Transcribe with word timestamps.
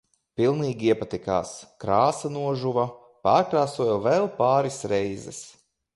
Pilnīgi 0.39 0.87
iepatikās. 0.93 1.51
Krāsa 1.83 2.31
nožuva, 2.37 2.85
pārkrāsoju 3.29 4.03
vēl 4.09 4.29
pāris 4.41 4.83
reizes. 4.95 5.45